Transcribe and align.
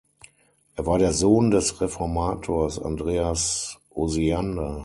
Er 0.77 0.87
war 0.87 0.97
der 0.97 1.13
Sohn 1.13 1.51
des 1.51 1.79
Reformators 1.79 2.79
Andreas 2.81 3.77
Osiander. 3.91 4.79